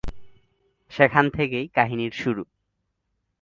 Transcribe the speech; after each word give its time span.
সেখান 0.91 1.25
থেকেই 1.29 1.65
কাহিনীর 1.67 2.11
শুরু। 2.11 2.43